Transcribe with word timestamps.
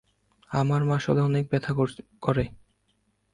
আমার 0.51 0.81
মাসলে 0.83 1.21
অনেক 1.21 1.43
ব্যথা 1.51 1.71
করে। 2.21 2.45